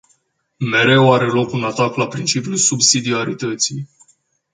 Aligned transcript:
Mereu 0.71 1.13
are 1.13 1.27
loc 1.31 1.51
un 1.51 1.63
atac 1.63 1.95
la 1.95 2.07
principiul 2.07 2.55
subsidiarității. 2.55 3.87